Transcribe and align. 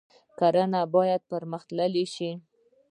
کرنه 0.39 0.81
باید 0.95 1.21
پرمختللې 1.31 2.05
شي 2.13 2.31